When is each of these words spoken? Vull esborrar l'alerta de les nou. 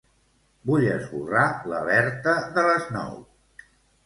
Vull 0.69 0.87
esborrar 0.93 1.43
l'alerta 1.73 2.35
de 2.57 2.65
les 2.71 2.89
nou. 2.97 3.15